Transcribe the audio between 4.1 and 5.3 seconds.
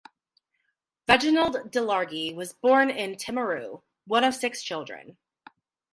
of six children.